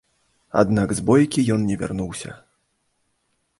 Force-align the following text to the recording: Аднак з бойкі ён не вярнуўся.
Аднак 0.61 0.93
з 0.99 1.03
бойкі 1.09 1.45
ён 1.57 1.61
не 1.69 1.75
вярнуўся. 1.83 2.29